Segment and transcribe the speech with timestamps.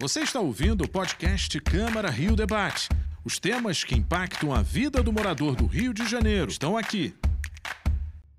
[0.00, 2.88] Você está ouvindo o podcast Câmara Rio Debate.
[3.22, 7.14] Os temas que impactam a vida do morador do Rio de Janeiro estão aqui.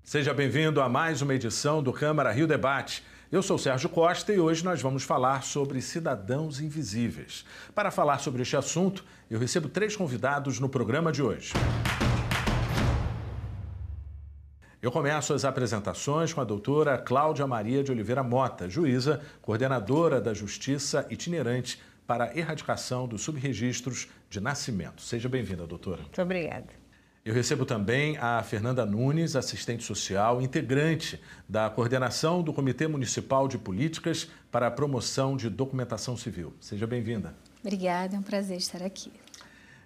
[0.02, 3.04] Seja bem-vindo a mais uma edição do Câmara Rio Debate.
[3.30, 7.44] Eu sou Sérgio Costa e hoje nós vamos falar sobre cidadãos invisíveis.
[7.72, 11.52] Para falar sobre este assunto, eu recebo três convidados no programa de hoje.
[14.82, 20.34] Eu começo as apresentações com a doutora Cláudia Maria de Oliveira Mota, juíza, coordenadora da
[20.34, 25.00] Justiça Itinerante para a Erradicação dos Subregistros de Nascimento.
[25.00, 26.02] Seja bem-vinda, doutora.
[26.02, 26.66] Muito obrigada.
[27.24, 33.58] Eu recebo também a Fernanda Nunes, assistente social, integrante da coordenação do Comitê Municipal de
[33.58, 36.52] Políticas para a Promoção de Documentação Civil.
[36.60, 37.36] Seja bem-vinda.
[37.60, 39.12] Obrigada, é um prazer estar aqui.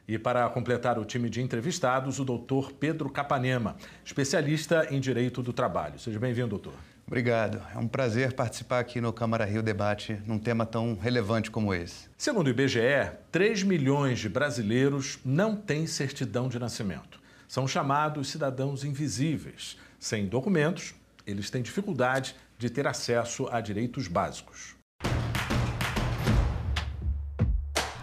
[0.08, 5.52] E para completar o time de entrevistados, o doutor Pedro Capanema, especialista em direito do
[5.52, 5.98] trabalho.
[5.98, 6.74] Seja bem-vindo, doutor.
[7.04, 7.60] Obrigado.
[7.74, 12.08] É um prazer participar aqui no Câmara Rio Debate num tema tão relevante como esse.
[12.16, 17.20] Segundo o IBGE, 3 milhões de brasileiros não têm certidão de nascimento.
[17.48, 19.76] São chamados cidadãos invisíveis.
[19.98, 20.94] Sem documentos,
[21.26, 24.75] eles têm dificuldade de ter acesso a direitos básicos.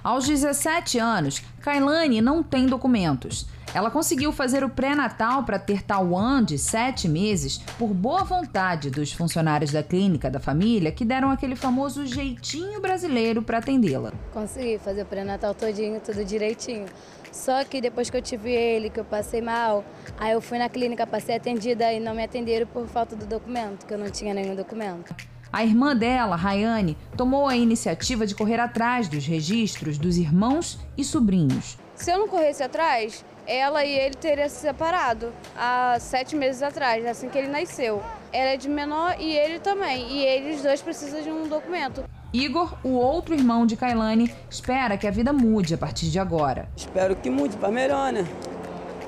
[0.04, 3.48] Aos 17 anos, Kailane não tem documentos.
[3.74, 9.14] Ela conseguiu fazer o pré-natal para ter Tauan de 7 meses por boa vontade dos
[9.14, 14.12] funcionários da clínica da família que deram aquele famoso jeitinho brasileiro para atendê-la.
[14.34, 16.86] Consegui fazer o pré-natal todinho, tudo direitinho.
[17.32, 19.86] Só que depois que eu tive ele, que eu passei mal,
[20.20, 23.86] aí eu fui na clínica, passei atendida e não me atenderam por falta do documento,
[23.86, 25.16] que eu não tinha nenhum documento.
[25.54, 31.04] A irmã dela, Rayane, tomou a iniciativa de correr atrás dos registros dos irmãos e
[31.04, 31.78] sobrinhos.
[31.94, 37.06] Se eu não corresse atrás, ela e ele teriam se separado há sete meses atrás,
[37.06, 38.02] assim que ele nasceu.
[38.32, 42.04] Ela é de menor e ele também, e eles dois precisam de um documento.
[42.34, 46.68] Igor, o outro irmão de Kailane, espera que a vida mude a partir de agora.
[46.76, 48.26] Espero que mude para melhor, né?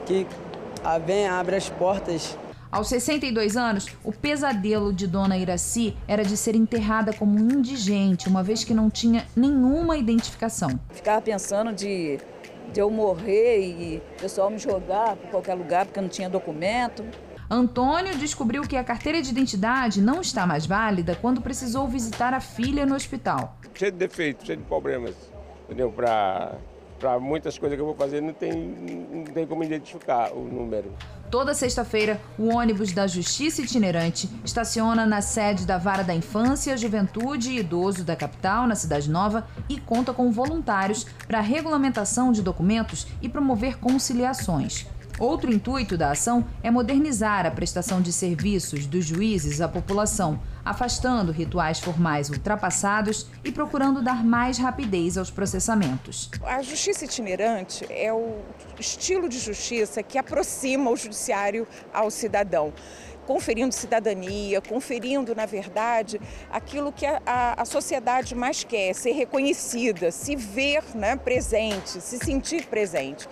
[0.06, 0.28] Que
[0.84, 2.38] a venha abre as portas
[2.76, 8.44] aos 62 anos, o pesadelo de Dona Iraci era de ser enterrada como indigente, uma
[8.44, 10.78] vez que não tinha nenhuma identificação.
[10.92, 12.20] Ficava pensando de,
[12.74, 16.30] de eu morrer e o pessoal me jogar para qualquer lugar porque eu não tinha
[16.30, 17.06] documento.
[17.50, 22.42] Antônio descobriu que a carteira de identidade não está mais válida quando precisou visitar a
[22.42, 23.58] filha no hospital.
[23.74, 25.16] Cheio de defeitos, cheio de problemas,
[25.64, 25.90] entendeu?
[25.94, 26.58] Para
[27.00, 30.92] para muitas coisas que eu vou fazer não tem, não tem como identificar o número.
[31.30, 37.52] Toda sexta-feira, o ônibus da Justiça Itinerante estaciona na sede da Vara da Infância, Juventude
[37.52, 43.08] e Idoso da capital, na Cidade Nova, e conta com voluntários para regulamentação de documentos
[43.22, 44.86] e promover conciliações.
[45.18, 51.32] Outro intuito da ação é modernizar a prestação de serviços dos juízes à população, afastando
[51.32, 56.30] rituais formais ultrapassados e procurando dar mais rapidez aos processamentos.
[56.44, 58.40] A justiça itinerante é o
[58.78, 62.74] estilo de justiça que aproxima o judiciário ao cidadão
[63.26, 66.22] conferindo cidadania, conferindo, na verdade,
[66.52, 72.20] aquilo que a, a, a, sociedade mais quer, ser reconhecida, se ver né, presente, se
[72.20, 73.28] sentir presente.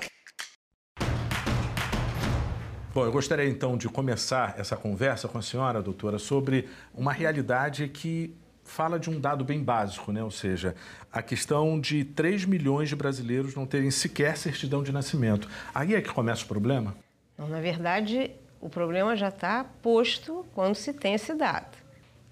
[2.94, 7.88] Bom, eu gostaria então de começar essa conversa com a senhora, doutora, sobre uma realidade
[7.88, 10.24] que fala de um dado bem básico, né?
[10.24, 10.76] ou seja,
[11.12, 15.50] a questão de 3 milhões de brasileiros não terem sequer certidão de nascimento.
[15.74, 16.96] Aí é que começa o problema?
[17.36, 18.30] Não, na verdade,
[18.62, 21.76] o problema já está posto quando se tem esse dado.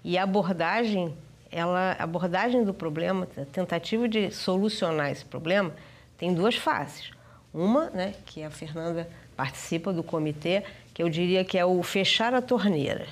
[0.04, 1.12] E a abordagem,
[1.50, 5.74] ela, a abordagem do problema, a tentativa de solucionar esse problema,
[6.16, 7.10] tem duas faces.
[7.52, 10.62] Uma, né, que a Fernanda participa do comitê,
[10.94, 13.06] que eu diria que é o fechar a torneira,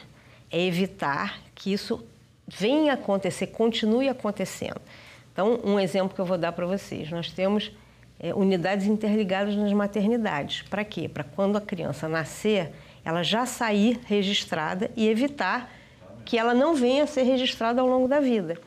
[0.50, 2.04] é evitar que isso
[2.46, 4.80] venha acontecer, continue acontecendo.
[5.32, 7.72] Então, um exemplo que eu vou dar para vocês: nós temos
[8.18, 10.62] é, unidades interligadas nas maternidades.
[10.62, 11.08] Para quê?
[11.08, 12.72] Para quando a criança nascer,
[13.04, 15.72] ela já sair registrada e evitar
[16.24, 18.58] que ela não venha a ser registrada ao longo da vida.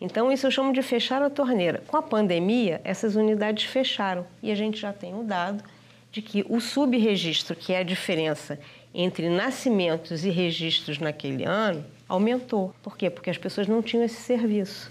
[0.00, 1.82] Então, isso eu chamo de fechar a torneira.
[1.86, 5.62] Com a pandemia, essas unidades fecharam e a gente já tem o dado
[6.10, 8.58] de que o subregistro, que é a diferença
[8.92, 12.74] entre nascimentos e registros naquele ano, aumentou.
[12.82, 13.08] Por quê?
[13.08, 14.90] Porque as pessoas não tinham esse serviço.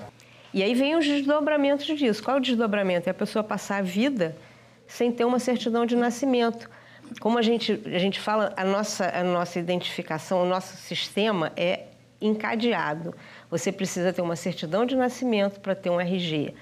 [0.53, 2.23] E aí vem os desdobramentos disso.
[2.23, 3.07] Qual é o desdobramento?
[3.07, 4.35] É a pessoa passar a vida
[4.87, 6.69] sem ter uma certidão de nascimento.
[7.19, 11.85] Como a gente, a gente fala, a nossa, a nossa identificação, o nosso sistema é
[12.21, 13.13] encadeado.
[13.51, 16.53] Você precisa ter uma certidão de nascimento para ter um RG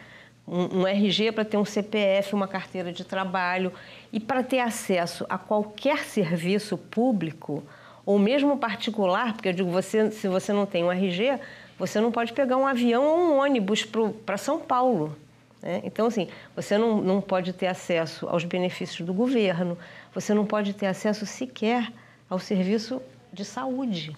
[0.48, 3.74] um, um RG para ter um CPF, uma carteira de trabalho
[4.14, 7.64] e para ter acesso a qualquer serviço público
[8.06, 11.40] ou mesmo particular, porque eu digo, você, se você não tem um RG,
[11.78, 13.86] você não pode pegar um avião ou um ônibus
[14.26, 15.14] para São Paulo.
[15.62, 15.82] Né?
[15.84, 19.78] Então, assim, você não, não pode ter acesso aos benefícios do governo,
[20.14, 21.92] você não pode ter acesso sequer
[22.30, 23.02] ao serviço
[23.34, 24.16] de saúde.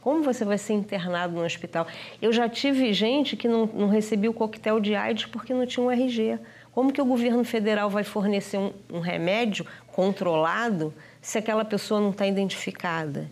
[0.00, 1.86] Como você vai ser internado no hospital?
[2.22, 5.84] Eu já tive gente que não, não recebia o coquetel de AIDS porque não tinha
[5.84, 6.38] um RG.
[6.72, 12.10] Como que o governo federal vai fornecer um, um remédio controlado se aquela pessoa não
[12.10, 13.30] está identificada?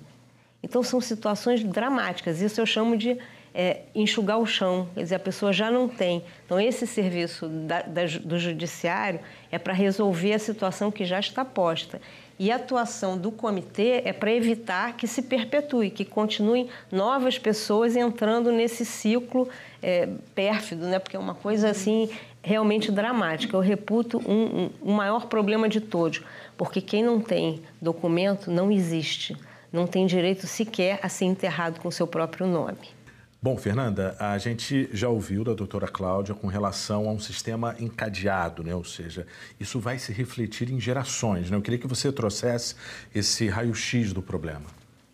[0.62, 2.42] Então, são situações dramáticas.
[2.42, 3.16] Isso eu chamo de
[3.54, 6.22] é, enxugar o chão, quer dizer, a pessoa já não tem.
[6.44, 11.44] Então, esse serviço da, da, do judiciário é para resolver a situação que já está
[11.44, 12.00] posta.
[12.38, 17.96] E a atuação do comitê é para evitar que se perpetue, que continuem novas pessoas
[17.96, 19.48] entrando nesse ciclo
[19.82, 21.00] é, pérfido, né?
[21.00, 22.08] porque é uma coisa assim
[22.40, 23.56] realmente dramática.
[23.56, 26.22] Eu reputo um, um, um maior problema de todos,
[26.56, 29.36] porque quem não tem documento não existe,
[29.72, 32.97] não tem direito sequer a ser enterrado com seu próprio nome.
[33.40, 38.64] Bom, Fernanda, a gente já ouviu da doutora Cláudia com relação a um sistema encadeado,
[38.64, 38.74] né?
[38.74, 39.28] ou seja,
[39.60, 41.48] isso vai se refletir em gerações.
[41.48, 41.56] Né?
[41.56, 42.74] Eu queria que você trouxesse
[43.14, 44.64] esse raio-x do problema.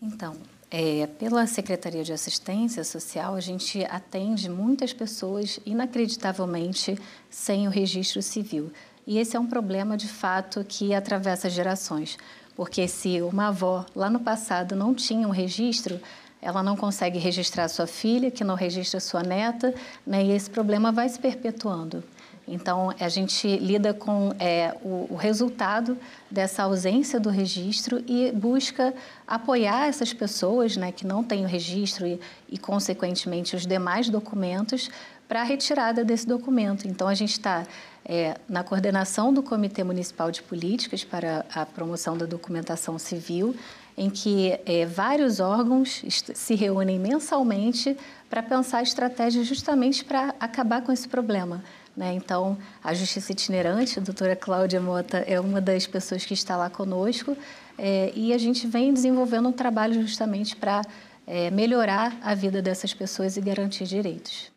[0.01, 0.35] Então,
[0.71, 6.97] é, pela Secretaria de Assistência Social, a gente atende muitas pessoas inacreditavelmente
[7.29, 8.71] sem o registro civil.
[9.05, 12.17] E esse é um problema, de fato, que atravessa gerações.
[12.55, 15.99] Porque se uma avó lá no passado não tinha um registro,
[16.45, 19.73] ela não consegue registrar sua filha, que não registra sua neta,
[20.05, 22.03] né, e esse problema vai se perpetuando.
[22.47, 25.97] Então, a gente lida com é, o, o, resultado
[26.29, 28.93] dessa ausência do registro e busca
[29.25, 34.91] apoiar essas pessoas né, que não têm o registro e, e consequentemente, os demais documentos
[35.27, 36.87] para a retirada desse documento.
[36.87, 37.65] Então, a gente está
[38.07, 43.55] é, na coordenação do Comitê Municipal de Políticas para a Promoção da Documentação Civil,
[43.97, 46.03] em que é, vários órgãos
[46.33, 47.97] se reúnem mensalmente
[48.29, 51.63] para pensar estratégias justamente para acabar com esse problema.
[51.95, 52.13] Né?
[52.13, 56.69] Então, a Justiça Itinerante, a doutora Cláudia Mota, é uma das pessoas que está lá
[56.69, 57.37] conosco
[57.77, 60.81] é, e a gente vem desenvolvendo um trabalho justamente para
[61.25, 64.51] é, melhorar a vida dessas pessoas e garantir direitos.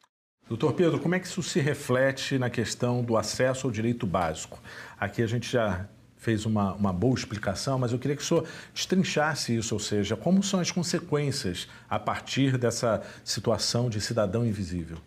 [0.49, 4.59] Doutor Pedro, como é que isso se reflete na questão do acesso ao direito básico?
[4.99, 5.87] Aqui a gente já
[6.19, 8.45] fez uma, uma boa explicação, mas eu queria que o senhor
[8.75, 14.99] destrinchasse isso, ou seja, como são as consequências a partir dessa situação de cidadão invisível?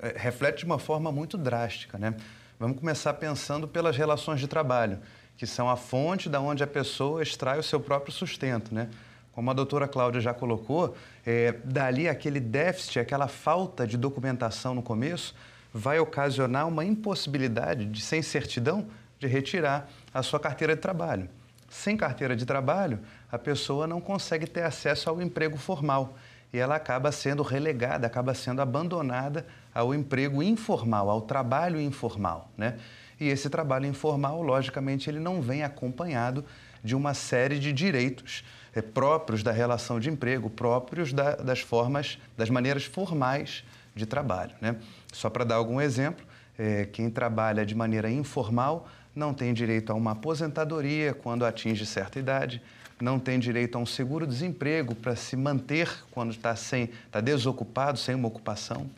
[0.00, 2.14] É, reflete de uma forma muito drástica, né?
[2.58, 4.98] Vamos começar pensando pelas relações de trabalho,
[5.36, 8.88] que são a fonte da onde a pessoa extrai o seu próprio sustento, né?
[9.32, 10.94] Como a doutora Cláudia já colocou,
[11.26, 15.34] é, dali aquele déficit, aquela falta de documentação no começo,
[15.72, 18.86] vai ocasionar uma impossibilidade de, sem certidão,
[19.18, 21.28] de retirar a sua carteira de trabalho.
[21.68, 22.98] Sem carteira de trabalho,
[23.30, 26.16] a pessoa não consegue ter acesso ao emprego formal
[26.52, 32.76] e ela acaba sendo relegada, acaba sendo abandonada ao emprego informal, ao trabalho informal, né?
[33.20, 36.44] E esse trabalho informal, logicamente, ele não vem acompanhado
[36.82, 38.42] de uma série de direitos
[38.74, 43.62] é, próprios da relação de emprego, próprios da, das formas, das maneiras formais
[43.94, 44.76] de trabalho, né?
[45.12, 46.24] Só para dar algum exemplo,
[46.58, 52.18] é, quem trabalha de maneira informal não tem direito a uma aposentadoria quando atinge certa
[52.18, 52.62] idade,
[53.00, 58.14] não tem direito a um seguro-desemprego para se manter quando está sem, está desocupado, sem
[58.14, 58.88] uma ocupação,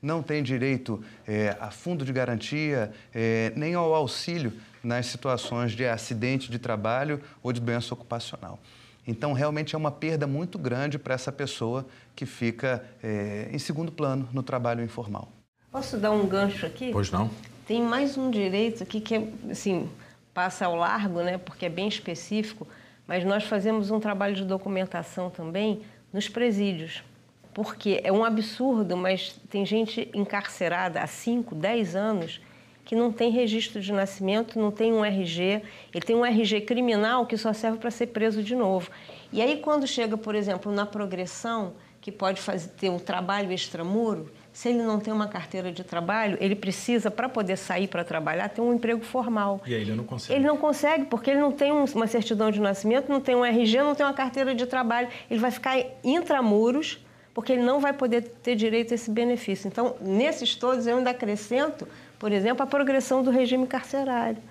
[0.00, 5.84] não tem direito é, a fundo de garantia, é, nem ao auxílio nas situações de
[5.84, 8.58] acidente de trabalho ou de doença ocupacional.
[9.06, 13.90] Então, realmente é uma perda muito grande para essa pessoa que fica é, em segundo
[13.90, 15.28] plano no trabalho informal.
[15.72, 16.90] Posso dar um gancho aqui?
[16.92, 17.30] Pois não.
[17.68, 19.90] Tem mais um direito aqui que é, assim,
[20.32, 22.66] passa ao largo, né, porque é bem específico,
[23.06, 27.04] mas nós fazemos um trabalho de documentação também nos presídios.
[27.52, 32.40] Porque é um absurdo, mas tem gente encarcerada há 5, 10 anos
[32.86, 35.60] que não tem registro de nascimento, não tem um RG,
[35.92, 38.90] ele tem um RG criminal que só serve para ser preso de novo.
[39.30, 44.32] E aí, quando chega, por exemplo, na progressão, que pode fazer, ter um trabalho extramuro,
[44.58, 48.48] se ele não tem uma carteira de trabalho, ele precisa, para poder sair para trabalhar,
[48.48, 49.62] ter um emprego formal.
[49.64, 50.36] E aí ele não consegue?
[50.36, 53.78] Ele não consegue, porque ele não tem uma certidão de nascimento, não tem um RG,
[53.78, 55.06] não tem uma carteira de trabalho.
[55.30, 56.98] Ele vai ficar intramuros,
[57.32, 59.68] porque ele não vai poder ter direito a esse benefício.
[59.68, 61.86] Então, nesses todos, eu ainda acrescento,
[62.18, 64.42] por exemplo, a progressão do regime carcerário.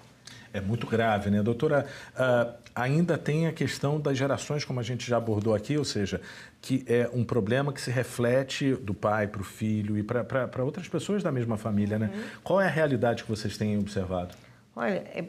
[0.57, 1.41] É muito grave, né?
[1.43, 1.85] Doutora,
[2.15, 6.19] uh, ainda tem a questão das gerações, como a gente já abordou aqui, ou seja,
[6.61, 10.87] que é um problema que se reflete do pai para o filho e para outras
[10.87, 12.11] pessoas da mesma família, né?
[12.13, 12.23] Uhum.
[12.43, 14.35] Qual é a realidade que vocês têm observado?
[14.75, 15.25] Olha, é,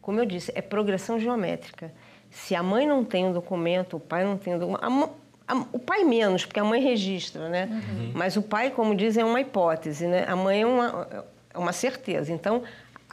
[0.00, 1.92] como eu disse, é progressão geométrica.
[2.30, 5.10] Se a mãe não tem um documento, o pai não tem um documento,
[5.46, 7.68] a, o pai menos, porque a mãe registra, né?
[7.70, 8.12] Uhum.
[8.14, 10.24] Mas o pai, como dizem, é uma hipótese, né?
[10.26, 12.32] A mãe é uma, é uma certeza.
[12.32, 12.62] Então,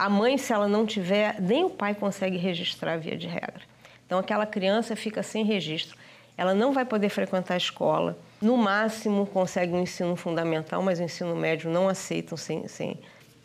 [0.00, 3.60] a mãe, se ela não tiver, nem o pai consegue registrar via de regra.
[4.06, 5.94] Então, aquela criança fica sem registro.
[6.38, 8.18] Ela não vai poder frequentar a escola.
[8.40, 12.98] No máximo, consegue um ensino fundamental, mas o ensino médio não aceitam sem, sem.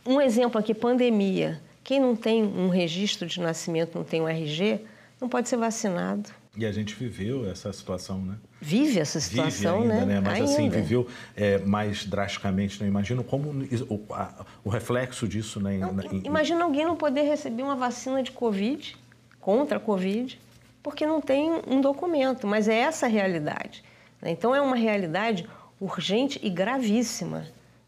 [0.06, 1.62] Um exemplo aqui, pandemia.
[1.84, 4.80] Quem não tem um registro de nascimento, não tem um RG,
[5.20, 6.30] não pode ser vacinado.
[6.56, 8.38] E a gente viveu essa situação, né?
[8.68, 10.16] Vive essa situação, Vive ainda, né?
[10.16, 10.22] né?
[10.22, 10.76] Mas assim, ainda.
[10.76, 12.82] assim, viveu é, mais drasticamente.
[12.82, 13.52] Não imagino como
[13.88, 15.78] o, a, o reflexo disso, né?
[15.78, 18.98] Não, imagina alguém não poder receber uma vacina de Covid,
[19.40, 20.42] contra a Covid,
[20.82, 22.48] porque não tem um documento.
[22.48, 23.84] Mas é essa a realidade.
[24.20, 24.32] Né?
[24.32, 25.48] Então, é uma realidade
[25.80, 27.46] urgente e gravíssima.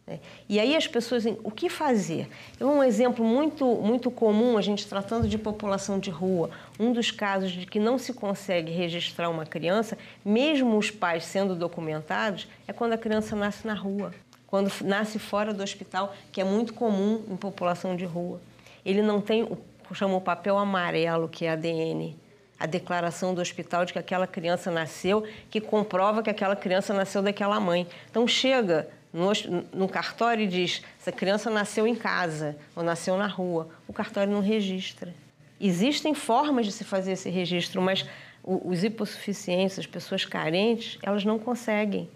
[0.07, 0.19] Né?
[0.47, 2.29] E aí as pessoas, o que fazer?
[2.59, 6.49] É um exemplo muito, muito comum, a gente tratando de população de rua,
[6.79, 11.53] um dos casos de que não se consegue registrar uma criança, mesmo os pais sendo
[11.53, 14.13] documentados, é quando a criança nasce na rua,
[14.47, 18.39] quando nasce fora do hospital, que é muito comum em população de rua.
[18.85, 19.45] Ele não tem,
[19.93, 22.15] chama o papel amarelo, que é ADN,
[22.59, 27.21] a declaração do hospital de que aquela criança nasceu, que comprova que aquela criança nasceu
[27.21, 27.85] daquela mãe.
[28.09, 29.31] Então chega no,
[29.73, 33.69] no cartório diz: essa criança nasceu em casa ou nasceu na rua.
[33.87, 35.13] O cartório não registra.
[35.59, 38.05] Existem formas de se fazer esse registro, mas
[38.43, 42.09] os hipossuficientes, as pessoas carentes, elas não conseguem.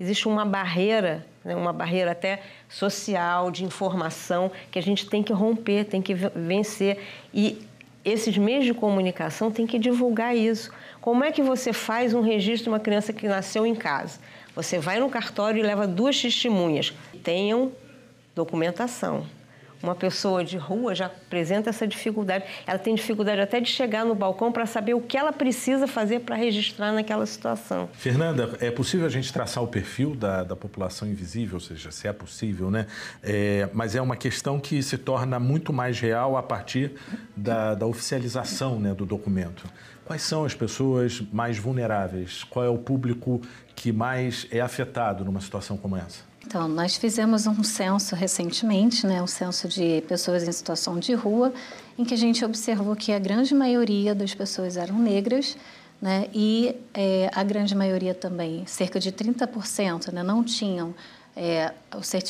[0.00, 5.32] Existe uma barreira, né, uma barreira até social, de informação, que a gente tem que
[5.32, 6.98] romper, tem que vencer.
[7.32, 7.66] E
[8.04, 10.70] esses meios de comunicação têm que divulgar isso.
[11.00, 14.20] Como é que você faz um registro de uma criança que nasceu em casa?
[14.58, 16.92] Você vai no cartório e leva duas testemunhas.
[17.22, 17.70] Tenham
[18.34, 19.24] documentação.
[19.82, 22.44] Uma pessoa de rua já apresenta essa dificuldade.
[22.66, 26.20] Ela tem dificuldade até de chegar no balcão para saber o que ela precisa fazer
[26.20, 27.88] para registrar naquela situação.
[27.92, 32.08] Fernanda, é possível a gente traçar o perfil da, da população invisível, ou seja, se
[32.08, 32.86] é possível, né?
[33.22, 36.92] É, mas é uma questão que se torna muito mais real a partir
[37.36, 39.64] da, da oficialização né, do documento.
[40.04, 42.42] Quais são as pessoas mais vulneráveis?
[42.42, 43.42] Qual é o público
[43.76, 46.27] que mais é afetado numa situação como essa?
[46.46, 51.52] Então, nós fizemos um censo recentemente, né, um censo de pessoas em situação de rua,
[51.98, 55.56] em que a gente observou que a grande maioria das pessoas eram negras,
[56.00, 60.94] né, e é, a grande maioria também, cerca de 30%, né, não tinham
[61.36, 61.72] é,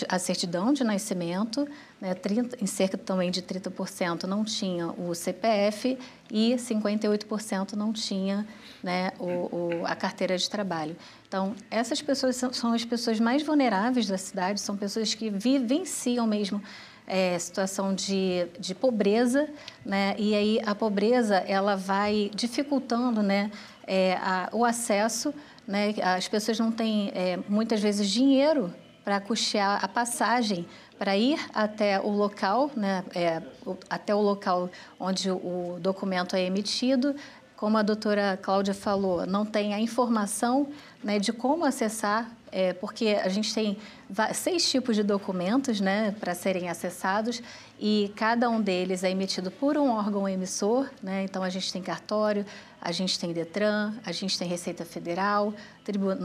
[0.08, 1.66] a certidão de nascimento,
[1.98, 5.98] né, 30, em cerca também de 30% não tinha o CPF
[6.30, 8.46] e 58% não tinha
[8.82, 10.96] né, o, o, a carteira de trabalho.
[11.26, 16.26] Então, essas pessoas são, são, as pessoas mais vulneráveis da cidade, são pessoas que vivenciam
[16.26, 16.62] mesmo
[17.06, 19.48] é, situação de, de pobreza,
[19.84, 23.50] né, e aí a pobreza ela vai dificultando né,
[23.86, 25.34] é, a, o acesso,
[25.66, 28.72] né, as pessoas não têm é, muitas vezes dinheiro
[29.04, 30.66] para custear a passagem
[30.98, 33.40] para ir até o local, né, é,
[33.88, 34.68] até o local
[34.98, 37.14] onde o documento é emitido.
[37.58, 40.68] Como a doutora Cláudia falou, não tem a informação
[41.02, 43.76] né, de como acessar, é, porque a gente tem
[44.32, 47.42] seis tipos de documentos né, para serem acessados
[47.76, 50.88] e cada um deles é emitido por um órgão emissor.
[51.02, 52.46] Né, então, a gente tem cartório,
[52.80, 55.52] a gente tem DETRAN, a gente tem Receita Federal,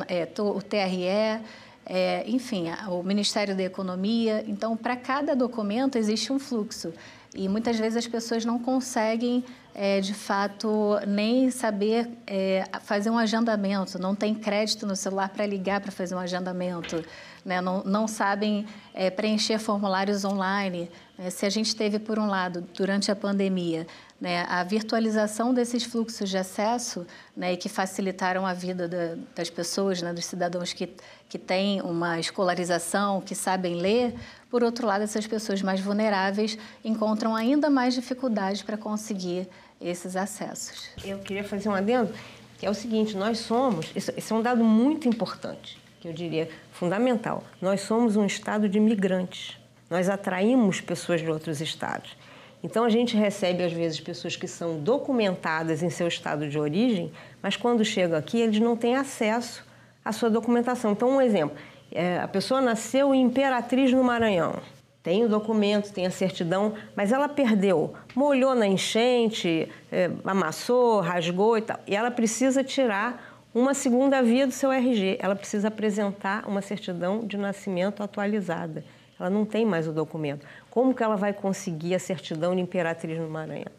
[0.08, 1.42] é, o TRE,
[1.86, 4.44] é, enfim, o Ministério da Economia.
[4.48, 6.94] Então, para cada documento existe um fluxo.
[7.36, 13.18] E muitas vezes as pessoas não conseguem, é, de fato, nem saber é, fazer um
[13.18, 17.04] agendamento, não tem crédito no celular para ligar para fazer um agendamento,
[17.44, 17.60] né?
[17.60, 20.92] não, não sabem é, preencher formulários online.
[21.18, 21.32] Né?
[21.32, 23.88] Se a gente teve, por um lado, durante a pandemia,
[24.24, 29.50] né, a virtualização desses fluxos de acesso né, e que facilitaram a vida da, das
[29.50, 30.88] pessoas, né, dos cidadãos que,
[31.28, 34.16] que têm uma escolarização, que sabem ler,
[34.50, 39.46] por outro lado, essas pessoas mais vulneráveis encontram ainda mais dificuldades para conseguir
[39.82, 40.88] esses acessos.
[41.04, 42.14] Eu queria fazer um adendo,
[42.58, 46.50] que é o seguinte, nós somos, esse é um dado muito importante, que eu diria
[46.72, 52.16] fundamental, nós somos um estado de migrantes, nós atraímos pessoas de outros estados.
[52.64, 57.12] Então a gente recebe às vezes pessoas que são documentadas em seu estado de origem,
[57.42, 59.66] mas quando chegam aqui eles não têm acesso
[60.04, 60.94] à sua documentação.
[60.94, 61.58] Então um exemplo,
[61.92, 64.56] é, a pessoa nasceu em Imperatriz no Maranhão,
[65.04, 71.58] tem o documento, tem a certidão, mas ela perdeu, molhou na enchente, é, amassou, rasgou
[71.58, 75.18] e tal, e ela precisa tirar uma segunda via do seu RG.
[75.20, 78.84] Ela precisa apresentar uma certidão de nascimento atualizada.
[79.20, 80.46] Ela não tem mais o documento.
[80.74, 83.72] Como que ela vai conseguir a certidão de Imperatriz no Maranhão?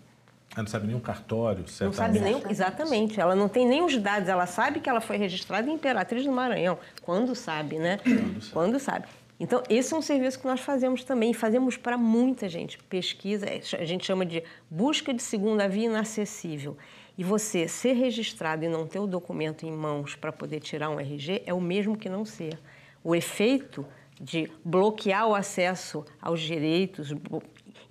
[0.52, 3.20] Ela não sabe nem o cartório, Não sabe nem, exatamente.
[3.20, 4.28] Ela não tem nem os dados.
[4.28, 6.78] Ela sabe que ela foi registrada em Imperatriz do Maranhão.
[7.02, 7.98] Quando sabe, né?
[7.98, 8.52] Quando sabe.
[8.52, 9.06] Quando sabe.
[9.40, 12.78] Então, esse é um serviço que nós fazemos também, fazemos para muita gente.
[12.84, 16.76] Pesquisa, é, a gente chama de busca de segunda via inacessível.
[17.18, 21.00] E você ser registrado e não ter o documento em mãos para poder tirar um
[21.00, 22.56] RG é o mesmo que não ser.
[23.02, 23.84] O efeito
[24.20, 27.12] de bloquear o acesso aos direitos,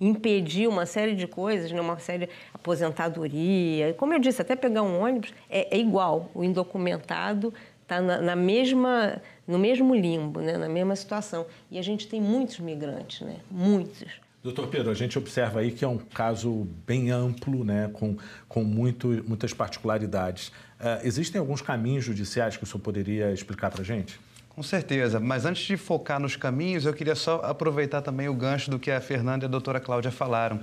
[0.00, 1.80] impedir uma série de coisas, né?
[1.80, 6.30] uma série de aposentadoria, como eu disse, até pegar um ônibus é, é igual.
[6.34, 7.52] O indocumentado
[7.82, 10.56] está na, na, mesma, no mesmo limbo, né?
[10.56, 11.46] na mesma situação.
[11.70, 13.36] E a gente tem muitos migrantes, né?
[13.50, 14.24] muitos.
[14.42, 17.88] Doutor Pedro, a gente observa aí que é um caso bem amplo, né?
[17.92, 18.16] com,
[18.48, 20.48] com muito, muitas particularidades.
[20.48, 24.20] Uh, existem alguns caminhos judiciais que o senhor poderia explicar para a gente?
[24.54, 28.70] Com certeza, mas antes de focar nos caminhos, eu queria só aproveitar também o gancho
[28.70, 30.60] do que a Fernanda e a doutora Cláudia falaram.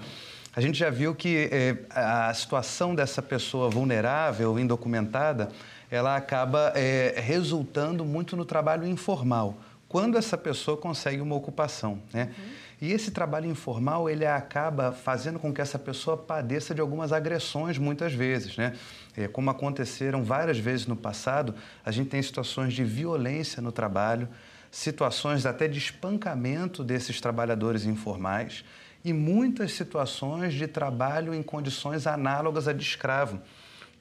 [0.55, 5.49] A gente já viu que eh, a situação dessa pessoa vulnerável, indocumentada,
[5.89, 9.57] ela acaba é, resultando muito no trabalho informal,
[9.89, 12.29] quando essa pessoa consegue uma ocupação, né?
[12.37, 12.51] Uhum.
[12.81, 17.77] E esse trabalho informal, ele acaba fazendo com que essa pessoa padeça de algumas agressões
[17.77, 18.73] muitas vezes, né?
[19.15, 21.53] É, como aconteceram várias vezes no passado,
[21.83, 24.27] a gente tem situações de violência no trabalho,
[24.69, 28.63] situações até de espancamento desses trabalhadores informais
[29.03, 33.41] e muitas situações de trabalho em condições análogas a de escravo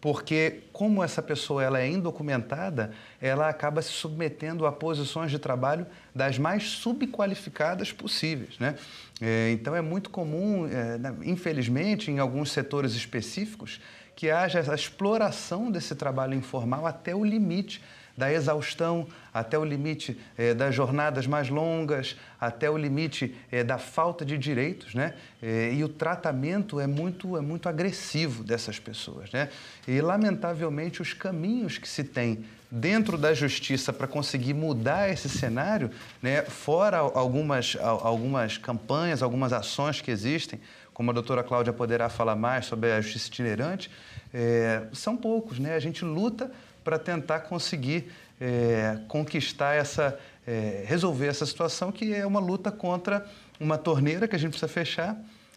[0.01, 5.87] porque como essa pessoa ela é indocumentada, ela acaba se submetendo a posições de trabalho
[6.15, 8.77] das mais subqualificadas possíveis, né?
[9.21, 10.99] É, então é muito comum, é,
[11.29, 13.81] infelizmente, em alguns setores específicos,
[14.21, 17.81] que haja essa exploração desse trabalho informal até o limite
[18.15, 23.79] da exaustão, até o limite é, das jornadas mais longas, até o limite é, da
[23.79, 25.15] falta de direitos, né?
[25.41, 29.49] É, e o tratamento é muito, é muito agressivo dessas pessoas, né?
[29.89, 35.91] E, lamentavelmente, os caminhos que se tem dentro da justiça para conseguir mudar esse cenário,
[36.23, 40.61] né, fora algumas, algumas campanhas, algumas ações que existem,
[41.01, 43.91] como a doutora Cláudia poderá falar mais sobre a justiça itinerante,
[44.33, 45.59] é, são poucos.
[45.59, 45.75] Né?
[45.75, 46.51] A gente luta
[46.83, 53.27] para tentar conseguir é, conquistar essa, é, resolver essa situação, que é uma luta contra
[53.59, 55.17] uma torneira que a gente precisa fechar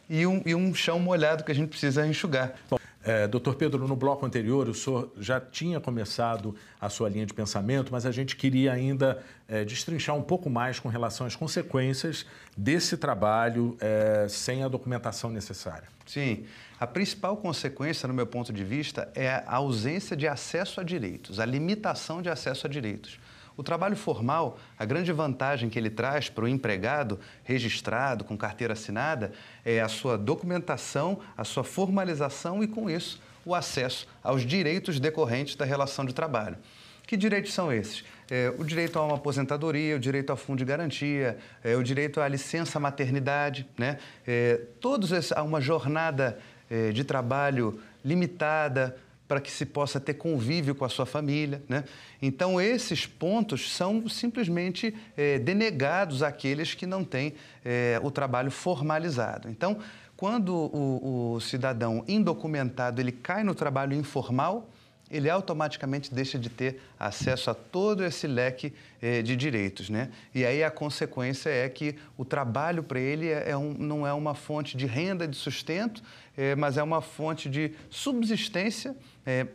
[0.10, 2.54] e um, e um chão molhado que a gente precisa enxugar.
[2.70, 7.26] Bom, é, doutor Pedro, no bloco anterior, o senhor já tinha começado a sua linha
[7.26, 11.36] de pensamento, mas a gente queria ainda é, destrinchar um pouco mais com relação às
[11.36, 15.93] consequências desse trabalho é, sem a documentação necessária.
[16.06, 16.46] Sim.
[16.80, 21.40] A principal consequência, no meu ponto de vista, é a ausência de acesso a direitos,
[21.40, 23.20] a limitação de acesso a direitos.
[23.56, 28.74] O trabalho formal, a grande vantagem que ele traz para o empregado registrado, com carteira
[28.74, 29.32] assinada,
[29.64, 35.56] é a sua documentação, a sua formalização e, com isso, o acesso aos direitos decorrentes
[35.56, 36.58] da relação de trabalho.
[37.06, 38.04] Que direitos são esses?
[38.30, 42.22] É, o direito a uma aposentadoria, o direito ao fundo de garantia, é, o direito
[42.22, 43.98] à licença maternidade, né?
[44.26, 48.96] É, todos esses, uma jornada é, de trabalho limitada
[49.28, 51.64] para que se possa ter convívio com a sua família.
[51.68, 51.84] Né?
[52.22, 57.34] Então, esses pontos são simplesmente é, denegados àqueles que não têm
[57.64, 59.50] é, o trabalho formalizado.
[59.50, 59.80] Então,
[60.16, 64.70] quando o, o cidadão indocumentado ele cai no trabalho informal,
[65.14, 69.90] ele automaticamente deixa de ter acesso a todo esse leque eh, de direitos.
[69.90, 70.10] Né?
[70.34, 74.12] E aí a consequência é que o trabalho para ele é, é um, não é
[74.12, 76.02] uma fonte de renda, de sustento,
[76.36, 79.46] eh, mas é uma fonte de subsistência eh,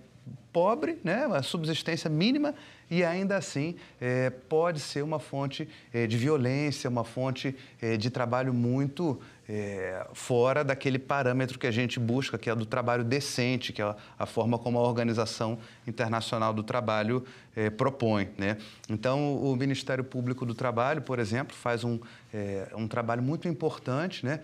[0.52, 1.26] pobre, né?
[1.26, 2.54] uma subsistência mínima,
[2.90, 8.10] e ainda assim é, pode ser uma fonte é, de violência, uma fonte é, de
[8.10, 13.72] trabalho muito é, fora daquele parâmetro que a gente busca, que é do trabalho decente,
[13.72, 17.24] que é a, forma como a Organização Internacional do Trabalho
[17.56, 18.28] é, propõe.
[18.36, 18.58] Né?
[18.90, 21.98] Então, o Ministério Público do Trabalho, por exemplo, faz um,
[22.32, 24.40] é, um trabalho muito importante, né?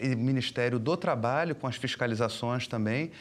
[0.00, 3.12] e o Ministério do Trabalho, com as fiscalizações também,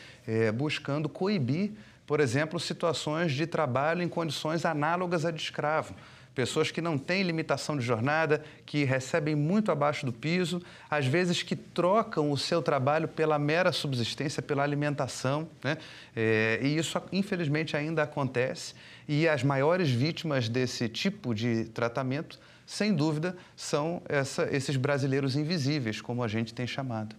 [0.56, 1.72] buscando coibir,
[2.08, 5.94] por exemplo, situações de trabalho em condições análogas a de escravo
[6.34, 11.44] pessoas que não têm limitação de jornada, que recebem muito abaixo do piso, às vezes
[11.44, 15.48] que trocam o seu trabalho pela mera subsistência, pela alimentação.
[15.64, 15.78] Né?
[16.16, 18.74] É, e isso, infelizmente, ainda acontece.
[19.08, 26.00] E as maiores vítimas desse tipo de tratamento, sem dúvida, são essa, esses brasileiros invisíveis,
[26.00, 27.16] como a gente tem chamado.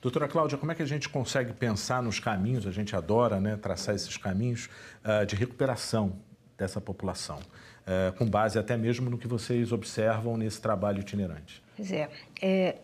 [0.00, 3.56] Doutora Cláudia, como é que a gente consegue pensar nos caminhos, a gente adora né,
[3.56, 4.68] traçar esses caminhos
[5.02, 6.14] uh, de recuperação
[6.58, 7.40] dessa população?
[7.86, 11.62] É, com base até mesmo no que vocês observam nesse trabalho itinerante?
[11.76, 12.08] Pois é,
[12.40, 12.76] é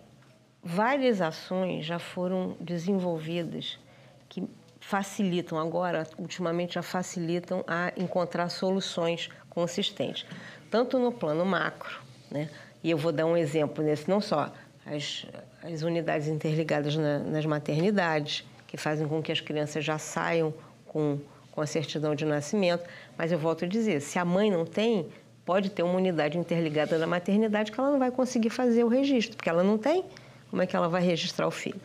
[0.62, 3.78] várias ações já foram desenvolvidas
[4.80, 10.26] facilitam agora, ultimamente já facilitam a encontrar soluções consistentes,
[10.70, 12.48] tanto no plano macro, né?
[12.82, 14.50] E eu vou dar um exemplo nesse, não só
[14.86, 15.26] as,
[15.62, 20.54] as unidades interligadas na, nas maternidades, que fazem com que as crianças já saiam
[20.86, 21.20] com,
[21.60, 22.82] com a certidão de nascimento,
[23.18, 25.06] mas eu volto a dizer, se a mãe não tem,
[25.44, 29.36] pode ter uma unidade interligada na maternidade que ela não vai conseguir fazer o registro,
[29.36, 30.02] porque ela não tem,
[30.48, 31.78] como é que ela vai registrar o filho?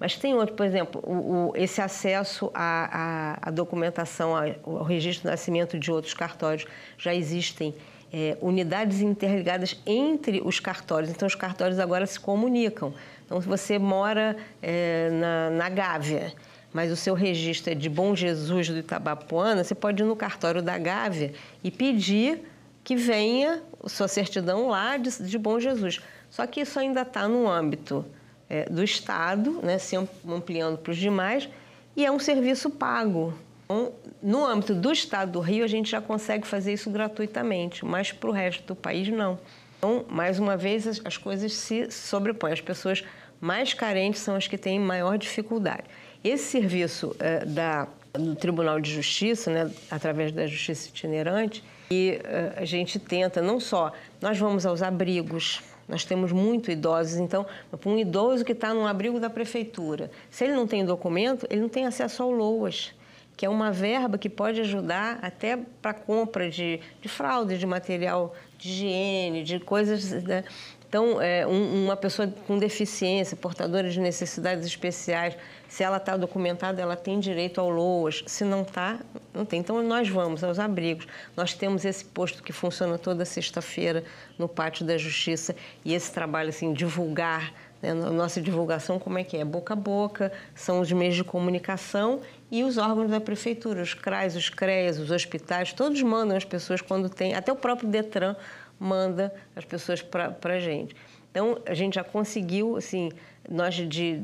[0.00, 5.22] Mas tem outro, por exemplo, o, o, esse acesso à, à, à documentação, ao, registro
[5.22, 6.66] de nascimento de outros cartórios.
[6.98, 7.72] Já existem
[8.12, 12.92] é, unidades interligadas entre os cartórios, então os cartórios agora se comunicam.
[13.24, 16.34] Então, se você mora é, na, na Gávea,
[16.74, 20.60] mas o seu registro é de Bom Jesus do Itabapuana, você pode ir no cartório
[20.60, 21.32] da Gávea
[21.62, 22.42] e pedir
[22.82, 26.00] que venha sua certidão lá de, de Bom Jesus.
[26.28, 28.04] Só que isso ainda está no âmbito
[28.50, 31.48] é, do Estado, né, se ampliando para os demais,
[31.96, 33.32] e é um serviço pago.
[33.64, 38.10] Então, no âmbito do Estado do Rio, a gente já consegue fazer isso gratuitamente, mas
[38.10, 39.38] para o resto do país, não.
[39.78, 42.52] Então, mais uma vez, as, as coisas se sobrepõem.
[42.52, 43.04] As pessoas
[43.40, 45.84] mais carentes são as que têm maior dificuldade.
[46.24, 52.54] Esse serviço é, da, do Tribunal de Justiça, né, através da Justiça Itinerante, e é,
[52.56, 57.44] a gente tenta não só, nós vamos aos abrigos, nós temos muito idosos, então,
[57.84, 61.68] um idoso que está num abrigo da prefeitura, se ele não tem documento, ele não
[61.68, 62.94] tem acesso ao LOAS,
[63.36, 68.68] que é uma verba que pode ajudar até para compra de, de de material de
[68.70, 70.10] higiene, de coisas.
[70.22, 70.44] Né?
[70.88, 75.36] Então, é, um, uma pessoa com deficiência, portadora de necessidades especiais,
[75.68, 78.22] se ela está documentada, ela tem direito ao LOAS.
[78.26, 78.98] Se não está,
[79.32, 79.60] não tem.
[79.60, 81.06] Então, nós vamos aos abrigos.
[81.36, 84.04] Nós temos esse posto que funciona toda sexta-feira
[84.38, 85.54] no Pátio da Justiça.
[85.84, 87.92] E esse trabalho, assim, divulgar, né?
[87.92, 89.44] nossa divulgação, como é que é?
[89.44, 94.36] Boca a boca, são os meios de comunicação e os órgãos da prefeitura, os CRAs,
[94.36, 98.36] os CREAs, os hospitais, todos mandam as pessoas quando tem, até o próprio DETRAN
[98.78, 100.94] manda as pessoas para a gente.
[101.30, 103.10] Então, a gente já conseguiu, assim,
[103.50, 104.22] nós de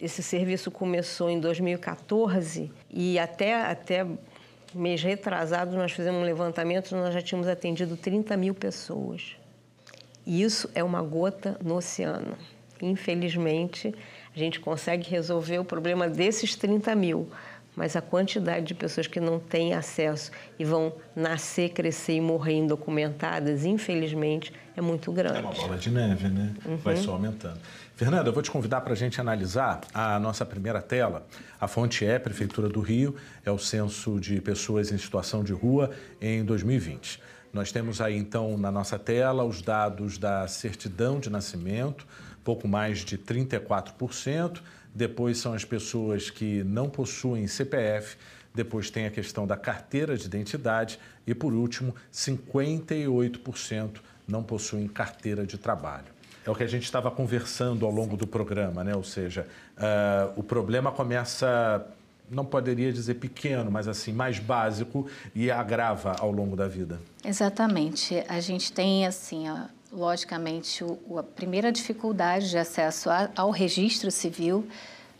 [0.00, 4.06] esse serviço começou em 2014 e até, até
[4.74, 9.36] mês retrasado nós fizemos um levantamento, nós já tínhamos atendido 30 mil pessoas.
[10.24, 12.36] E isso é uma gota no oceano.
[12.80, 13.94] Infelizmente,
[14.34, 17.28] a gente consegue resolver o problema desses 30 mil,
[17.74, 22.54] mas a quantidade de pessoas que não têm acesso e vão nascer, crescer e morrer
[22.54, 25.38] indocumentadas, infelizmente, é muito grande.
[25.38, 26.54] É uma bola de neve, né?
[26.64, 26.76] Uhum.
[26.76, 27.58] Vai só aumentando.
[27.98, 31.26] Fernanda, eu vou te convidar para a gente analisar a nossa primeira tela.
[31.60, 35.90] A fonte é Prefeitura do Rio, é o censo de pessoas em situação de rua
[36.20, 37.20] em 2020.
[37.52, 42.06] Nós temos aí então na nossa tela os dados da certidão de nascimento,
[42.44, 44.60] pouco mais de 34%.
[44.94, 48.16] Depois são as pessoas que não possuem CPF.
[48.54, 51.00] Depois tem a questão da carteira de identidade.
[51.26, 53.96] E por último, 58%
[54.28, 56.16] não possuem carteira de trabalho.
[56.44, 58.94] É o que a gente estava conversando ao longo do programa, né?
[58.94, 59.46] Ou seja,
[59.76, 61.86] uh, o problema começa,
[62.30, 67.00] não poderia dizer pequeno, mas assim, mais básico e agrava ao longo da vida.
[67.24, 68.24] Exatamente.
[68.28, 69.44] A gente tem, assim,
[69.92, 70.84] logicamente,
[71.16, 74.66] a primeira dificuldade de acesso ao registro civil,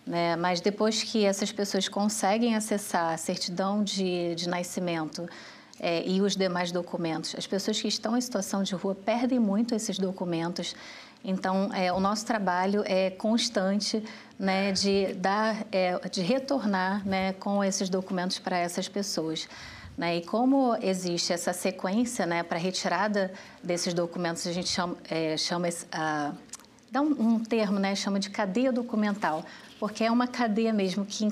[0.07, 0.37] né?
[0.37, 5.29] mas depois que essas pessoas conseguem acessar a certidão de, de nascimento,
[5.81, 7.35] é, e os demais documentos.
[7.37, 10.75] As pessoas que estão em situação de rua perdem muito esses documentos
[11.25, 14.03] então, é, o nosso trabalho é constante
[14.39, 19.49] né, de, dar, é, de retornar né, com esses documentos para essas pessoas.
[19.97, 20.19] Né?
[20.19, 25.69] E como existe essa sequência né, para retirada desses documentos, a gente chama, é, chama
[25.69, 26.37] uh,
[26.91, 29.45] dá um, um, termo, né, chama de cadeia documental,
[29.81, 31.25] porque é uma cadeia mesmo que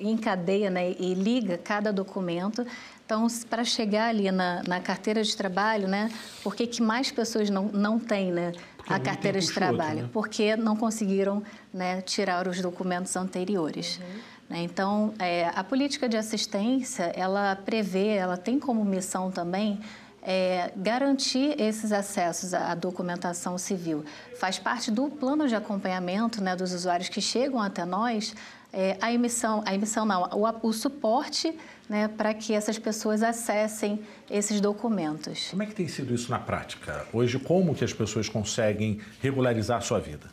[0.00, 2.66] encadeia né, e liga cada documento
[3.10, 6.12] então, para chegar ali na, na, carteira de trabalho, né,
[6.44, 8.52] por que mais pessoas não, não têm né,
[8.94, 9.90] a carteira de trabalho?
[9.90, 10.10] Outro, né?
[10.12, 13.98] Porque não conseguiram né, tirar os documentos anteriores.
[13.98, 14.20] Uhum.
[14.50, 14.62] Né.
[14.62, 19.80] Então, é, a política de assistência, ela prevê, ela tem como missão também
[20.22, 24.04] é, garantir esses acessos à documentação civil.
[24.38, 28.34] Faz parte do plano de acompanhamento né, dos usuários que chegam até nós
[28.72, 31.56] é, a emissão, a emissão não, o, o suporte
[31.88, 35.48] né, para que essas pessoas acessem esses documentos.
[35.50, 37.04] Como é que tem sido isso na prática?
[37.12, 40.28] Hoje, como que as pessoas conseguem regularizar a sua vida?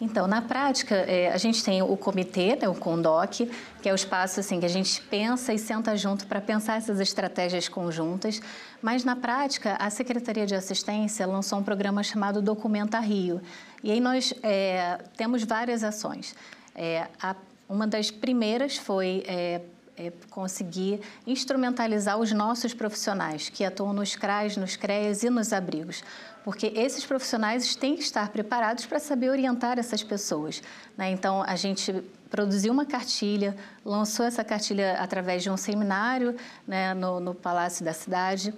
[0.00, 3.48] Então, na prática, é, a gente tem o comitê, né, o CONDOC,
[3.80, 6.98] que é o espaço assim, que a gente pensa e senta junto para pensar essas
[6.98, 8.42] estratégias conjuntas,
[8.80, 13.40] mas na prática, a Secretaria de Assistência lançou um programa chamado Documenta Rio.
[13.84, 16.34] E aí nós é, temos várias ações.
[16.74, 17.36] É, a
[17.72, 19.62] Uma das primeiras foi é,
[19.96, 26.04] é, conseguir instrumentalizar os nossos profissionais que atuam nos CRAs, nos CREAs e nos abrigos,
[26.44, 30.62] porque esses profissionais têm que estar preparados para saber orientar essas pessoas.
[30.98, 31.12] Né?
[31.12, 36.36] Então, a gente produziu uma cartilha, lançou essa cartilha através de um seminário
[36.68, 38.52] né, no, no Palácio da Cidade.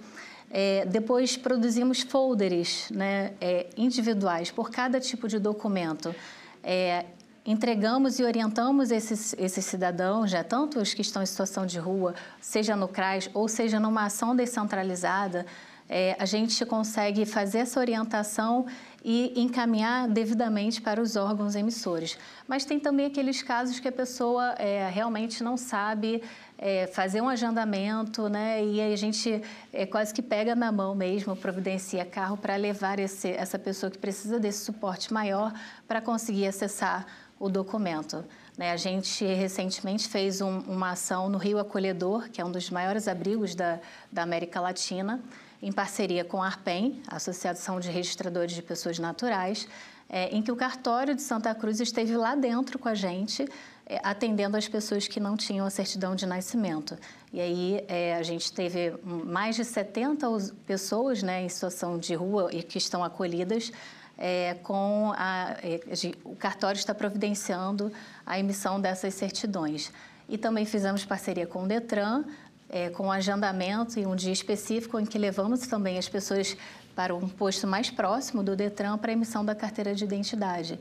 [0.51, 6.13] É, depois produzimos folders né, é, individuais por cada tipo de documento.
[6.61, 7.05] É,
[7.45, 12.15] entregamos e orientamos esses, esses cidadãos, já tanto os que estão em situação de rua,
[12.41, 15.45] seja no CRAS ou seja numa ação descentralizada,
[15.87, 18.65] é, a gente consegue fazer essa orientação
[19.03, 22.17] e encaminhar devidamente para os órgãos emissores.
[22.47, 26.23] Mas tem também aqueles casos que a pessoa é, realmente não sabe
[26.57, 28.65] é, fazer um agendamento, né?
[28.65, 33.29] E a gente é, quase que pega na mão mesmo, providencia carro para levar esse,
[33.29, 35.53] essa pessoa que precisa desse suporte maior
[35.87, 37.05] para conseguir acessar
[37.39, 38.23] o documento.
[38.57, 38.71] Né?
[38.71, 43.07] A gente recentemente fez um, uma ação no Rio Acolhedor, que é um dos maiores
[43.07, 43.79] abrigos da,
[44.11, 45.21] da América Latina,
[45.61, 49.67] em parceria com a ARPEM, Associação de Registradores de Pessoas Naturais,
[50.07, 53.47] é, em que o cartório de Santa Cruz esteve lá dentro com a gente,
[53.87, 56.97] é, atendendo as pessoas que não tinham a certidão de nascimento.
[57.33, 60.27] E aí é, a gente teve mais de 70
[60.65, 63.71] pessoas né, em situação de rua e que estão acolhidas
[64.17, 65.79] é, com a, é,
[66.23, 67.91] o cartório está providenciando
[68.25, 69.91] a emissão dessas certidões.
[70.27, 72.23] E também fizemos parceria com o Detran,
[72.69, 76.57] é, com agendamento e um dia específico em que levamos também as pessoas
[76.95, 80.79] para um posto mais próximo do Detran para a emissão da carteira de identidade.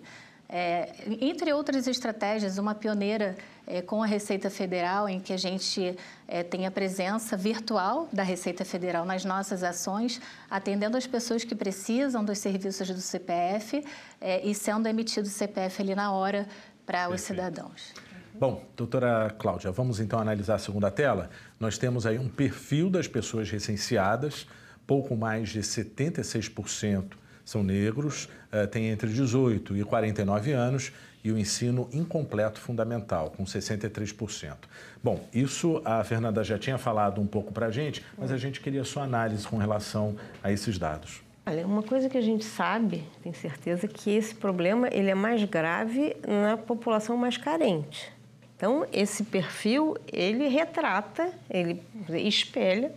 [0.49, 5.97] É, entre outras estratégias, uma pioneira é, com a Receita Federal, em que a gente
[6.29, 11.55] é, tem a presença virtual da Receita Federal nas nossas ações, atendendo as pessoas que
[11.55, 13.85] precisam dos serviços do CPF
[14.21, 16.47] é, e sendo emitido o CPF ali na hora
[16.85, 17.93] para os cidadãos.
[18.35, 21.31] Bom, doutora Cláudia, vamos então analisar a segunda tela.
[21.59, 24.47] Nós temos aí um perfil das pessoas recenseadas,
[24.87, 27.13] pouco mais de 76%
[27.45, 30.93] são negros, uh, têm entre 18 e 49 anos
[31.25, 34.55] e o ensino incompleto fundamental, com 63%.
[35.03, 38.61] Bom, isso a Fernanda já tinha falado um pouco para a gente, mas a gente
[38.61, 41.23] queria sua análise com relação a esses dados.
[41.47, 45.43] Olha, uma coisa que a gente sabe, tem certeza, que esse problema ele é mais
[45.45, 48.13] grave na população mais carente.
[48.57, 52.93] Então, esse perfil, ele retrata, ele espelha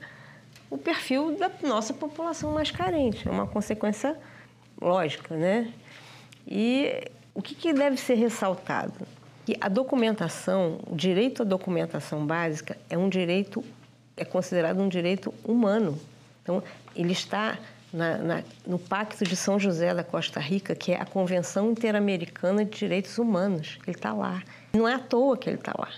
[0.70, 3.28] o perfil da nossa população mais carente.
[3.28, 4.18] É uma consequência
[4.80, 5.74] lógica, né?
[6.48, 7.04] E
[7.38, 8.96] o que, que deve ser ressaltado?
[9.46, 13.64] Que a documentação, o direito à documentação básica é um direito,
[14.18, 16.00] é considerado um direito humano.
[16.42, 16.64] Então,
[16.96, 17.60] ele está
[17.94, 22.66] na, na, no Pacto de São José da Costa Rica, que é a Convenção Interamericana
[22.66, 23.78] de Direitos Humanos.
[23.86, 24.42] Ele está lá.
[24.74, 25.90] Não é à toa que ele está lá.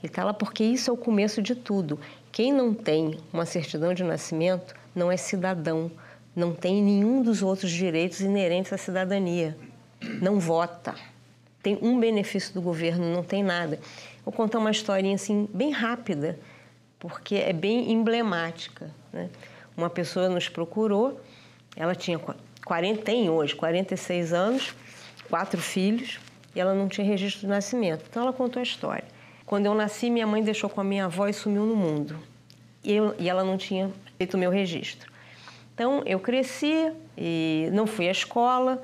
[0.00, 1.98] Ele está lá porque isso é o começo de tudo.
[2.30, 5.90] Quem não tem uma certidão de nascimento não é cidadão,
[6.36, 9.56] não tem nenhum dos outros direitos inerentes à cidadania.
[10.20, 10.94] Não vota.
[11.62, 13.78] Tem um benefício do governo, não tem nada.
[14.24, 16.38] Vou contar uma historinha assim, bem rápida,
[16.98, 18.90] porque é bem emblemática.
[19.12, 19.28] Né?
[19.76, 21.20] Uma pessoa nos procurou,
[21.76, 22.18] ela tinha
[22.64, 24.74] 40, tem hoje 46 anos,
[25.28, 26.18] quatro filhos,
[26.54, 28.04] e ela não tinha registro de nascimento.
[28.08, 29.04] Então ela contou a história.
[29.44, 32.18] Quando eu nasci, minha mãe deixou com a minha avó e sumiu no mundo.
[32.82, 35.12] E, eu, e ela não tinha feito o meu registro.
[35.74, 38.82] Então eu cresci e não fui à escola,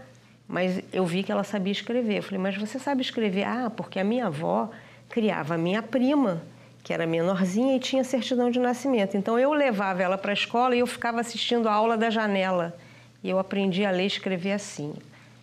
[0.51, 2.19] mas eu vi que ela sabia escrever.
[2.19, 3.45] Eu falei, mas você sabe escrever?
[3.45, 4.69] Ah, porque a minha avó
[5.09, 6.43] criava a minha prima,
[6.83, 9.17] que era menorzinha e tinha certidão de nascimento.
[9.17, 12.77] Então eu levava ela para a escola e eu ficava assistindo a aula da janela.
[13.23, 14.93] E eu aprendi a ler e escrever assim.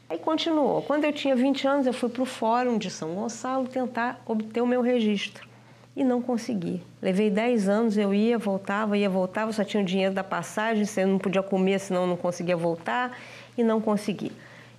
[0.09, 0.81] Aí continuou.
[0.81, 4.59] Quando eu tinha 20 anos, eu fui para o Fórum de São Gonçalo tentar obter
[4.59, 5.47] o meu registro
[5.95, 6.83] e não consegui.
[7.01, 11.05] Levei 10 anos, eu ia, voltava, ia, voltava, só tinha o dinheiro da passagem, você
[11.05, 13.17] não podia comer, senão não conseguia voltar,
[13.57, 14.31] e não consegui.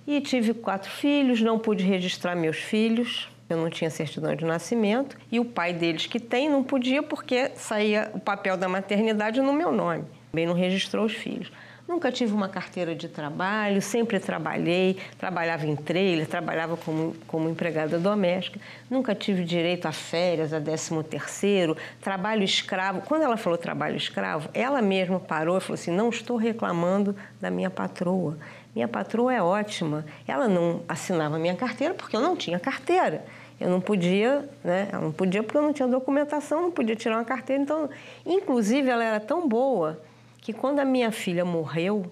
[0.07, 5.17] E tive quatro filhos, não pude registrar meus filhos, eu não tinha certidão de nascimento,
[5.31, 9.53] e o pai deles que tem não podia porque saía o papel da maternidade no
[9.53, 10.03] meu nome.
[10.31, 11.51] Também não registrou os filhos.
[11.89, 17.97] Nunca tive uma carteira de trabalho, sempre trabalhei, trabalhava em trailer, trabalhava como, como empregada
[17.97, 18.59] doméstica.
[18.87, 23.01] Nunca tive direito a férias, a décimo terceiro, trabalho escravo.
[23.01, 27.49] Quando ela falou trabalho escravo, ela mesma parou e falou assim, não estou reclamando da
[27.49, 28.37] minha patroa.
[28.79, 30.05] Minha patroa é ótima.
[30.25, 33.25] Ela não assinava minha carteira porque eu não tinha carteira.
[33.59, 34.87] Eu não podia, né?
[34.93, 37.61] Eu não podia porque eu não tinha documentação, não podia tirar uma carteira.
[37.61, 37.89] Então,
[38.25, 40.01] inclusive, ela era tão boa
[40.37, 42.09] que quando a minha filha morreu,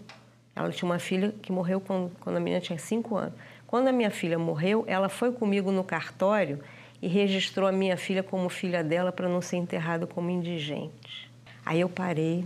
[0.53, 3.35] ela tinha uma filha que morreu quando, quando a menina tinha cinco anos.
[3.65, 6.59] Quando a minha filha morreu, ela foi comigo no cartório
[7.01, 11.31] e registrou a minha filha como filha dela para não ser enterrada como indigente.
[11.65, 12.43] Aí eu parei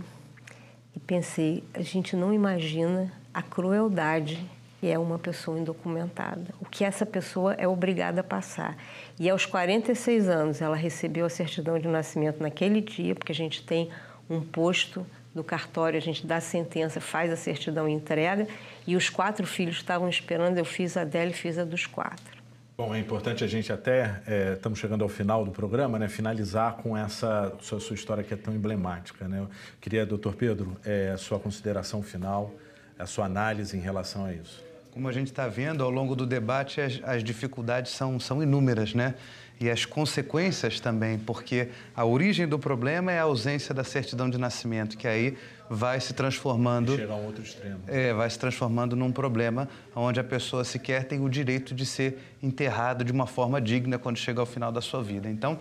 [0.94, 4.44] e pensei, a gente não imagina a crueldade
[4.82, 8.76] que é uma pessoa indocumentada, o que essa pessoa é obrigada a passar.
[9.16, 13.62] E aos 46 anos ela recebeu a certidão de nascimento naquele dia, porque a gente
[13.62, 13.88] tem
[14.28, 18.48] um posto do cartório, a gente dá a sentença, faz a certidão e entrega,
[18.84, 22.42] e os quatro filhos estavam esperando, eu fiz a dela e fiz a dos quatro.
[22.76, 26.78] Bom, é importante a gente até, é, estamos chegando ao final do programa, né, finalizar
[26.78, 29.28] com essa sua, sua história que é tão emblemática.
[29.28, 29.38] Né?
[29.38, 29.48] Eu
[29.80, 32.52] queria, doutor Pedro, é, a sua consideração final,
[33.02, 34.62] a sua análise em relação a isso.
[34.92, 38.94] Como a gente está vendo ao longo do debate, as, as, dificuldades são, são inúmeras,
[38.94, 39.14] né?
[39.58, 44.36] E as consequências também, porque a origem do problema é a ausência da certidão de
[44.36, 45.36] nascimento, que aí
[45.70, 46.96] vai se transformando.
[46.96, 47.80] Chega a um outro extremo.
[47.86, 52.18] É, vai se transformando num problema onde a pessoa sequer tem o direito de ser
[52.42, 55.28] enterrada de uma forma digna quando chega ao final da sua vida.
[55.30, 55.58] Então,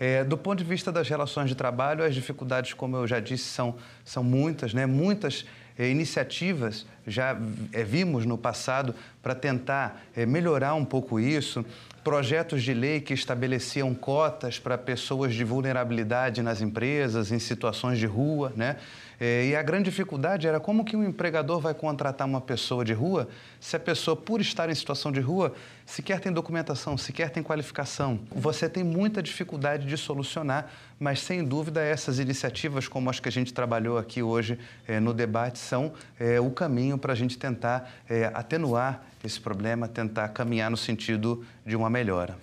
[0.00, 3.44] é, do ponto de vista das relações de trabalho, as dificuldades, como eu já disse,
[3.44, 4.84] são, são muitas, né?
[4.84, 5.44] Muitas
[5.78, 7.36] iniciativas já
[7.72, 11.64] é, vimos no passado para tentar é, melhorar um pouco isso,
[12.04, 18.06] projetos de lei que estabeleciam cotas para pessoas de vulnerabilidade nas empresas, em situações de
[18.06, 18.76] rua, né?
[19.24, 22.92] É, e a grande dificuldade era como que um empregador vai contratar uma pessoa de
[22.92, 23.28] rua
[23.60, 25.54] se a pessoa, por estar em situação de rua,
[25.86, 28.18] sequer tem documentação, sequer tem qualificação.
[28.34, 33.30] Você tem muita dificuldade de solucionar, mas sem dúvida essas iniciativas, como as que a
[33.30, 34.58] gente trabalhou aqui hoje
[34.88, 37.92] é, no debate, são é, o caminho para a gente tentar
[38.34, 42.36] atenuar esse problema, tentar caminhar no sentido de uma melhora.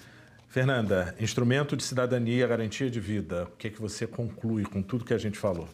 [0.47, 5.03] Fernanda, instrumento de cidadania, garantia de vida, o que, é que você conclui com tudo
[5.03, 5.67] que a gente falou?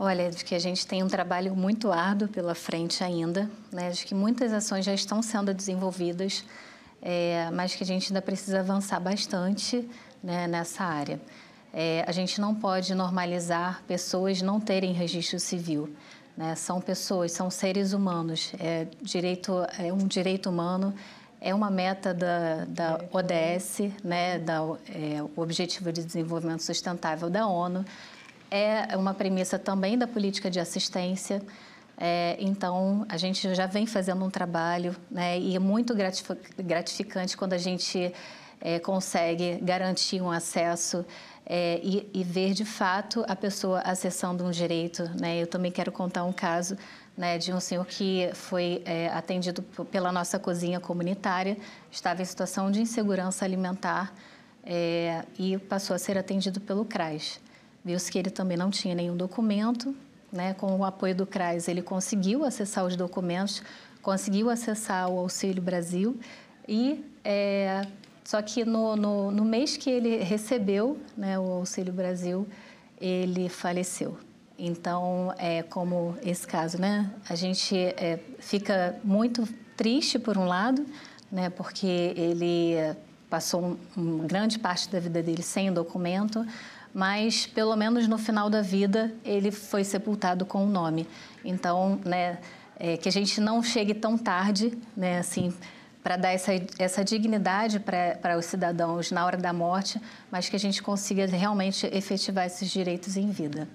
[0.00, 3.90] Olha, de que a gente tem um trabalho muito árduo pela frente ainda, né?
[3.90, 6.44] de que muitas ações já estão sendo desenvolvidas,
[7.02, 9.88] é, mas que a gente ainda precisa avançar bastante
[10.22, 11.20] né, nessa área.
[11.74, 15.92] É, a gente não pode normalizar pessoas não terem registro civil.
[16.36, 16.54] Né?
[16.54, 18.52] São pessoas, são seres humanos.
[18.60, 20.94] É, direito, é um direito humano,
[21.40, 24.38] é uma meta da, da ODS, né?
[24.38, 24.58] da,
[24.94, 27.84] é, o Objetivo de Desenvolvimento Sustentável da ONU
[28.50, 31.42] é uma premissa também da política de assistência.
[31.96, 35.94] É, então, a gente já vem fazendo um trabalho né, e é muito
[36.56, 38.12] gratificante quando a gente
[38.60, 41.04] é, consegue garantir um acesso
[41.44, 45.10] é, e, e, ver de fato a pessoa acessando um direito.
[45.20, 45.42] Né?
[45.42, 46.76] Eu também quero contar um caso
[47.16, 51.56] né, de um senhor que foi é, atendido pela nossa cozinha comunitária,
[51.90, 54.14] estava em situação de insegurança alimentar
[54.64, 57.40] é, e passou a ser atendido pelo CRAS.
[57.88, 59.96] Viu-se que ele também não tinha nenhum documento,
[60.30, 60.52] né?
[60.52, 63.62] com o apoio do CRAS ele conseguiu acessar os documentos,
[64.02, 66.20] conseguiu acessar o Auxílio Brasil
[66.68, 67.86] e é,
[68.22, 72.46] só que no, no, no, mês que ele recebeu né, o Auxílio Brasil,
[73.00, 74.18] ele faleceu.
[74.58, 77.10] Então, é como esse caso, né?
[77.26, 79.48] A gente é, fica muito
[79.78, 80.84] triste por um lado,
[81.32, 81.48] né?
[81.48, 82.74] Porque ele
[83.30, 86.44] passou um, um grande parte da vida dele sem documento,
[86.98, 91.06] mas pelo menos no final da vida ele foi sepultado com o um nome.
[91.44, 92.38] Então, né,
[92.76, 95.54] é, que a gente não chegue tão tarde, né, assim,
[96.02, 100.58] para dar essa, essa dignidade para os cidadãos na hora da morte, mas que a
[100.58, 103.68] gente consiga realmente efetivar esses direitos em vida.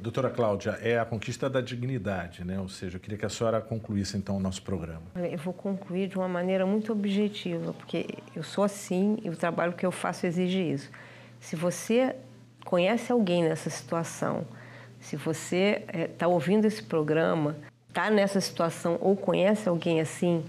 [0.00, 2.60] Doutora Cláudia, é a conquista da dignidade, né?
[2.60, 5.02] Ou seja, eu queria que a senhora concluísse então o nosso programa.
[5.16, 9.72] Eu vou concluir de uma maneira muito objetiva, porque eu sou assim e o trabalho
[9.72, 10.88] que eu faço exige isso.
[11.40, 12.14] Se você
[12.64, 14.46] conhece alguém nessa situação,
[15.00, 17.56] se você está eh, é, ouvindo esse programa,
[17.88, 20.42] está nessa situação ou conhece alguém assim,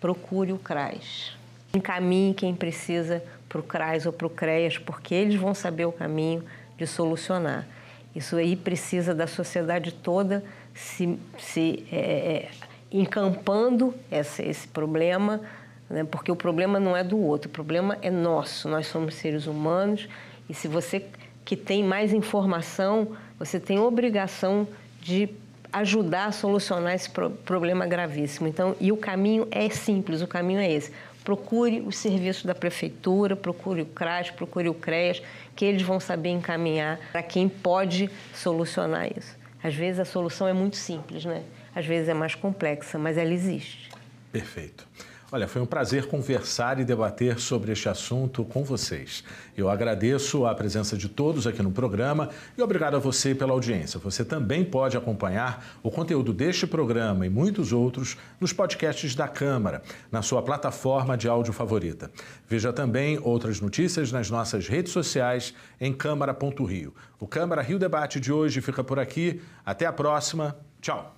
[0.00, 1.36] procure o CRAS.
[1.74, 5.92] Encaminhe quem precisa para o CRAS ou para o CREAS, porque eles vão saber o
[5.92, 6.42] caminho
[6.76, 7.66] de solucionar.
[8.14, 10.42] Isso aí precisa da sociedade toda
[10.74, 12.48] se, se é,
[12.90, 15.40] encampando esse, esse problema,
[15.88, 16.04] né?
[16.04, 18.68] porque o problema não é do outro, o problema é nosso.
[18.68, 20.08] Nós somos seres humanos
[20.48, 21.04] e se você
[21.48, 24.68] que tem mais informação, você tem obrigação
[25.00, 25.30] de
[25.72, 28.46] ajudar a solucionar esse problema gravíssimo.
[28.46, 30.92] Então, e o caminho é simples, o caminho é esse.
[31.24, 35.22] Procure os serviços da prefeitura, procure o CRAS, procure o CREAS,
[35.56, 39.34] que eles vão saber encaminhar para quem pode solucionar isso.
[39.64, 41.42] Às vezes a solução é muito simples, né?
[41.74, 43.88] Às vezes é mais complexa, mas ela existe.
[44.30, 44.86] Perfeito.
[45.30, 49.22] Olha, foi um prazer conversar e debater sobre este assunto com vocês.
[49.54, 54.00] Eu agradeço a presença de todos aqui no programa e obrigado a você pela audiência.
[54.00, 59.82] Você também pode acompanhar o conteúdo deste programa e muitos outros nos podcasts da Câmara,
[60.10, 62.10] na sua plataforma de áudio favorita.
[62.48, 66.94] Veja também outras notícias nas nossas redes sociais em câmara.rio.
[67.20, 69.42] O Câmara Rio Debate de hoje fica por aqui.
[69.62, 70.56] Até a próxima.
[70.80, 71.17] Tchau.